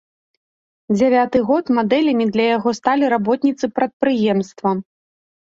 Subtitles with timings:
[0.95, 4.69] Дзявяты год мадэлямі для яго сталі работніцы прадпрыемства.